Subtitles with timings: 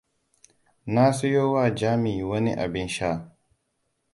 [0.93, 3.11] Na siyo wa Jami wani abin sha.